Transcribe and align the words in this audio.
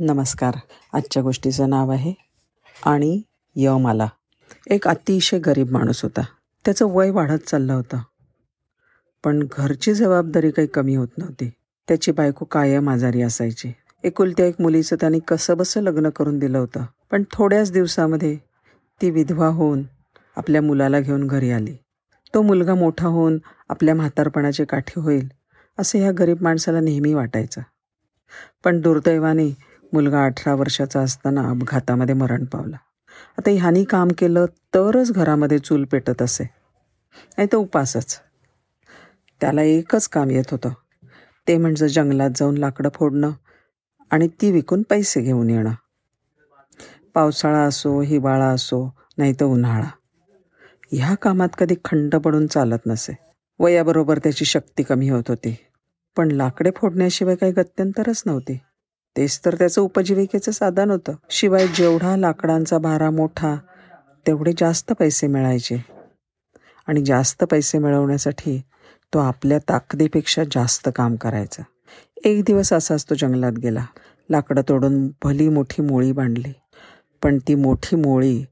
नमस्कार. 0.00 0.54
आजच्या 0.92 1.22
गोष्टीचं 1.22 1.70
नाव 1.70 1.90
आहे 1.90 2.12
आणि 2.86 3.22
यमाला 3.56 4.06
एक 4.70 4.88
अतिशय 4.88 5.38
गरीब 5.38 5.70
माणूस 5.70 6.02
होता. 6.02 6.20
त्याचं 6.64 6.86
वय 6.86 7.10
वाढत 7.10 7.48
चाललं 7.48 7.72
होतं. 7.72 7.98
पण 9.24 9.46
घरची 9.52 9.94
जबाबदारी 9.94 10.50
काही 10.50 10.68
कमी 10.68 10.94
होत 10.94 11.08
नव्हती. 11.18 11.50
त्याची 11.88 12.12
बायको 12.12 12.44
कायम 12.44 12.90
आजारी 12.90 13.22
असायची. 13.22 13.72
एकुलत्या 14.04 14.46
एक 14.46 14.54
मुलीचं 14.60 14.96
त्याने 15.00 15.18
कसंबसं 15.18 15.82
लग्न 15.82 16.10
करून 16.10 16.38
दिलं 16.38 16.58
होतं. 16.58 16.84
पण 17.10 17.22
थोड्याच 17.32 17.72
दिवसामध्ये 17.72 18.36
ती 19.02 19.10
विधवा 19.10 19.46
होऊन 19.46 19.82
आपल्या 20.36 20.62
मुलाला 20.62 21.00
घेऊन 21.00 21.26
घरी 21.26 21.50
आली. 21.50 21.76
तो 22.34 22.42
मुलगा 22.42 22.74
मोठा 22.74 23.06
होऊन 23.06 23.38
आपल्या 23.68 23.94
म्हातारपणाची 23.94 24.64
काठी 24.64 25.00
होईल 25.00 25.28
असं 25.78 25.98
ह्या 25.98 26.12
गरीब 26.12 26.42
माणसाला 26.42 26.80
नेहमी 26.80 27.14
वाटायचं. 27.14 27.60
पण 28.64 28.80
दुर्दैवाने 28.80 29.65
मुलगा 29.92 30.24
अठरा 30.24 30.54
वर्षाचा 30.54 31.00
असताना 31.00 31.50
अपघातामध्ये 31.50 32.14
मरण 32.14 32.44
पावला. 32.44 32.76
आता 33.38 33.50
ह्यानी 33.50 33.84
काम 33.84 34.08
केलं 34.18 34.46
तरच 34.46 35.12
घरामध्ये 35.12 35.58
चूल 35.58 35.84
पेटत 35.84 36.22
असे. 36.22 36.44
नाही 37.36 37.48
तर 37.52 37.56
उपासच. 37.56 38.20
त्याला 39.40 39.62
एकच 39.62 40.08
काम 40.08 40.30
येत 40.30 40.44
होतं. 40.50 40.70
ते 41.48 41.56
म्हणजे 41.56 41.88
जंगलात 41.88 42.30
जाऊन 42.36 42.58
लाकडं 42.58 42.88
फोडणं 42.94 43.30
आणि 44.10 44.28
ती 44.28 44.52
विकून 44.52 44.82
पैसे 44.82 45.20
घेऊन 45.20 45.50
येणं. 45.50 45.72
पावसाळा 47.14 47.58
असो 47.58 48.00
हिवाळा 48.00 48.46
असो 48.46 48.94
नाही 49.18 49.32
तर 49.32 49.44
उन्हाळा. 49.44 49.88
ह्या 50.92 51.14
कामात 51.14 51.48
कधी 51.58 51.74
खंड 51.84 52.14
पडून 52.16 52.46
चालत 52.46 52.86
नसे. 52.86 53.18
वयाबरोबर 53.58 54.18
त्याची 54.18 54.44
शक्ती 54.44 54.82
कमी 54.82 55.08
होत 55.08 55.24
होती. 55.28 55.56
पण 56.16 56.30
लाकडे 56.30 56.70
फोडण्याशिवाय 56.76 57.36
काही 57.36 57.52
गत्यंतरच 57.52 58.22
नव्हती. 58.26 58.58
तेच 59.16 59.40
तर 59.44 59.54
त्याचं 59.54 59.80
उपजीविकेचं 59.82 60.52
साधन 60.52 60.90
होतं. 60.90 61.12
शिवाय 61.30 61.66
जेवढा 61.66 62.16
लाकडांचा 62.16 62.78
भारा 62.78 63.10
मोठा 63.10 63.56
तेवढे 64.26 64.52
जास्त 64.58 64.92
पैसे 64.92 65.26
मिळायचे. 65.26 65.84
आणि 66.86 67.04
जास्त 67.04 67.44
पैसे 67.44 67.78
मिळवण्यासाठी 67.78 68.62
तो 69.14 69.18
आपल्या 69.18 69.58
ताकदीपेक्षा 69.58 70.44
जास्त 70.44 70.88
काम 70.96 71.16
करायचा. 71.16 71.62
एक 72.24 72.44
दिवस 72.44 72.72
असाच 72.72 73.04
तो 73.04 73.14
जंगलात 73.14 73.52
गेला. 73.52 73.84
लाकडं 74.30 74.62
तोडून 74.68 75.10
भली 75.24 75.48
मोठी 75.48 75.82
मोळी 75.82 76.12
बांधली. 76.12 76.52
पण 77.22 77.38
ती 77.48 77.54
मोठी 77.54 77.96
मोळी 77.96 78.44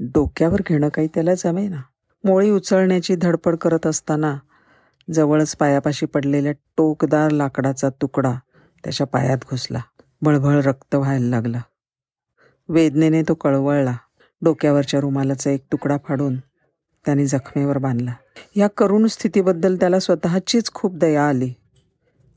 डोक्यावर 0.00 0.60
घेणं 0.66 0.88
काही 0.88 1.08
त्याला 1.14 1.34
जमे 1.34 1.68
ना 1.68 1.82
मोळी 2.24 2.50
उचलण्याची 2.50 3.16
धडपड 3.16 3.56
करत 3.56 3.86
असताना 3.86 4.36
जवळच 5.14 5.56
पायापाशी 5.56 6.06
पडलेल्या 6.06 6.52
टोकदार 6.52 7.30
लाकडाचा 7.30 7.88
तुकडा 7.88 8.32
त्याच्या 8.84 9.06
पायात 9.06 9.38
घुसला. 9.50 9.80
बळबळ 10.24 10.60
रक्त 10.60 10.94
व्हायला 10.94 11.26
लागलं. 11.26 11.58
वेदनेने 12.68 13.22
तो 13.22 13.34
कळवळला. 13.34 13.96
डोक्यावरच्या 14.42 15.00
रुमालाचा 15.00 15.50
एक 15.50 15.64
तुकडा 15.72 15.96
फाडून 16.04 16.36
त्याने 17.06 17.26
जखमेवर 17.26 17.78
बांधला. 17.78 18.12
या 18.56 18.68
करुण 18.68 19.06
स्थितीबद्दल 19.06 19.76
त्याला 19.76 19.98
स्वतःचीच 19.98 20.70
खूप 20.72 20.94
दया 20.94 21.28
आली 21.28 21.52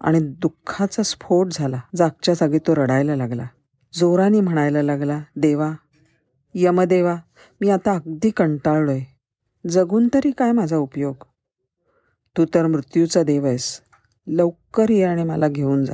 आणि 0.01 0.19
दुःखाचा 0.19 1.03
स्फोट 1.03 1.47
झाला. 1.51 1.79
जागच्या 1.95 2.33
जागी 2.33 2.57
तो 2.57 2.75
रडायला 2.75 3.15
लागला. 3.15 3.47
जोराने 3.93 4.41
म्हणायला 4.41 4.81
लागला 4.81 5.19
देवा 5.35 5.71
यमदेवा 6.53 7.15
मी 7.61 7.69
आता 7.69 7.91
अगदी 7.91 8.29
कंटाळलोय. 8.29 9.01
जगून 9.69 10.07
तरी 10.13 10.31
काय 10.31 10.51
माझा 10.51 10.77
उपयोग? 10.77 11.15
तू 12.37 12.45
तर 12.53 12.67
मृत्यूचा 12.67 13.23
देव 13.23 13.45
आहेस. 13.45 13.81
लवकर 14.27 14.89
ये 14.89 15.03
आणि 15.03 15.23
मला 15.23 15.47
घेऊन 15.47 15.85
जा. 15.85 15.93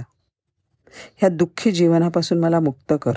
ह्या 1.15 1.29
दुःखी 1.29 1.71
जीवनापासून 1.71 2.39
मला 2.39 2.59
मुक्त 2.59 2.93
कर. 3.01 3.13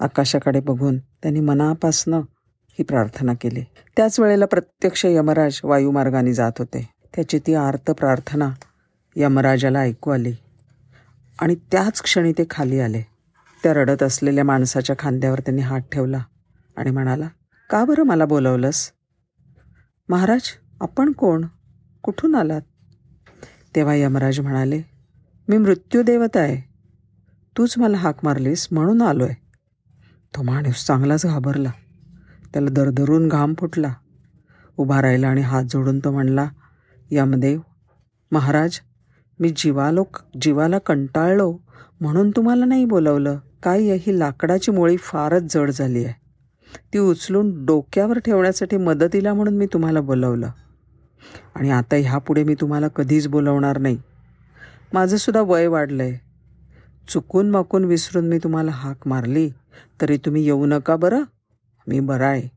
आकाशाकडे 0.00 0.60
बघून 0.60 0.98
त्यांनी 0.98 1.40
मनापासनं 1.40 2.20
ही 2.68 2.82
प्रार्थना 2.82 3.32
केली. 3.34 3.64
त्याच 3.96 4.20
वेळेला 4.20 4.46
प्रत्यक्ष 4.46 5.04
यमराज 5.04 5.60
वायुमार्गाने 5.64 6.32
जात 6.32 6.52
होते. 6.58 6.90
त्याची 7.14 7.38
ती 7.38 7.54
आर्त 7.54 7.90
प्रार्थना 7.90 8.50
यमराजाला 9.16 9.80
ऐकू 9.80 10.10
आली. 10.10 10.32
आणि 11.40 11.54
त्याच 11.54 12.02
क्षणी 12.02 12.32
ते 12.32 12.44
खाली 12.50 12.80
आले. 12.80 13.02
त्या 13.62 13.74
रडत 13.74 14.02
असलेल्या 14.02 14.44
माणसाच्या 14.44 14.96
खांद्यावर 14.98 15.40
त्यांनी 15.40 15.62
हात 15.62 15.80
ठेवला 15.80 16.24
आणि 16.76 16.90
म्हणाला 16.90 17.28
का 17.70 17.84
बरं 17.84 18.02
मला 18.02 18.24
बोलवलंस? 18.24 18.90
महाराज 20.08 20.40
आपण 20.80 21.12
कोण? 21.12 21.44
कुठून 22.02 22.34
आलात? 22.34 22.60
तेव्हा 23.74 23.94
यमराज 23.94 24.40
म्हणाले 24.40 24.82
मी 25.50 25.58
मृत्यूदेवत 25.58 26.36
आहे. 26.36 26.56
तूच 27.58 27.74
मला 27.78 27.96
हाक 27.96 28.18
मारलीस 28.22 28.68
म्हणून 28.70 29.02
आलो 29.02 29.24
आहे 29.24 29.34
तो 30.36 30.42
माणूस 30.42 30.84
चांगलाच 30.86 31.26
घाबरला. 31.26 31.70
त्याला 32.52 32.70
दरदरून 32.70 33.28
घाम 33.28 33.54
फुटला. 33.58 33.92
उभा 34.76 35.02
राहिला 35.02 35.28
आणि 35.28 35.40
हात 35.40 35.64
जोडून 35.64 35.98
तो 35.98 36.10
म्हणला 36.10 36.48
यमदेव 37.10 37.60
महाराज 38.32 38.78
मी 39.40 39.52
जीवालो 39.56 40.04
जीवाला 40.42 40.78
कंटाळलो 40.78 41.58
म्हणून 42.00 42.30
तुम्हाला 42.30 42.64
नाही 42.64 42.84
बोलवलं. 42.84 43.38
काय 43.62 43.82
ही 43.82 44.18
लाकडाची 44.18 44.70
मोळी 44.70 44.96
फारच 44.96 45.54
जड 45.54 45.70
झाली 45.70 46.04
आहे. 46.04 46.14
ती 46.92 46.98
उचलून 46.98 47.64
डोक्यावर 47.66 48.18
ठेवण्यासाठी 48.18 48.76
मदतीला 48.76 49.34
म्हणून 49.34 49.56
मी 49.56 49.66
तुम्हाला 49.66 50.00
बोलवलं. 50.00 50.50
आणि 51.54 51.70
आता 51.70 51.96
ह्यापुढे 51.96 52.44
मी 52.44 52.54
तुम्हाला 52.54 52.88
कधीच 52.88 53.28
बोलवणार 53.28 53.78
नाही. 53.78 53.98
माझंसुद्धा 54.92 55.40
वय 55.40 55.66
वाढलं 55.66 56.02
आहे 56.02 56.30
चुकून 57.08 57.50
माकून 57.50 57.84
विसरून 57.84 58.28
मी 58.28 58.38
तुम्हाला 58.38 58.70
हाक 58.70 59.08
मारली 59.08 59.50
तरी 60.00 60.16
तुम्ही 60.16 60.44
येऊ 60.44 60.66
नका 60.66 60.96
बरं? 60.96 61.22
मी 61.86 62.00
बरा 62.00 62.26
आहे. 62.26 62.48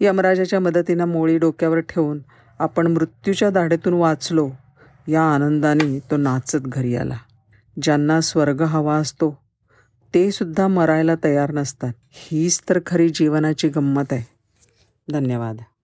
यमराजाच्या 0.00 0.60
मदतीनं 0.60 1.04
मोळी 1.04 1.38
डोक्यावर 1.38 1.78
ठेवून 1.78 2.18
आपण 2.58 2.86
मृत्यूच्या 2.86 3.50
दाढेतून 3.50 3.94
वाचलो. 3.94 4.50
या 5.08 5.22
आनंदाने 5.22 5.98
तो 5.98 6.16
नाचत 6.16 6.58
घरी 6.62 6.96
आला. 6.96 7.16
ज्यांना 7.82 8.20
स्वर्ग 8.20 8.62
हवा 8.62 8.96
असतो 8.96 9.38
ते 10.14 10.30
सुद्धा 10.30 10.68
मरायला 10.68 11.12
तयार 11.24 11.52
नसतात. 11.52 11.92
हीच 12.10 12.60
तर 12.68 12.78
खरी 12.86 13.08
जीवनाची 13.08 13.68
गंमत 13.68 14.12
आहे. 14.12 14.24
धन्यवाद. 15.12 15.56